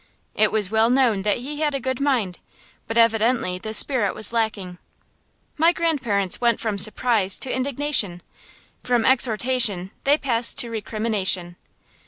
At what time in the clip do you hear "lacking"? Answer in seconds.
4.33-4.79